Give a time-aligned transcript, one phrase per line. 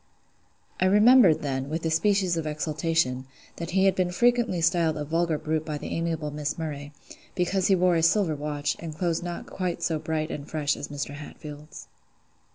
[0.79, 5.05] I remembered then, with a species of exultation, that he had frequently been styled a
[5.05, 6.91] vulgar brute by the amiable Miss Murray,
[7.35, 10.87] because he wore a silver watch, and clothes not quite so bright and fresh as
[10.87, 11.13] Mr.
[11.13, 11.87] Hatfield's.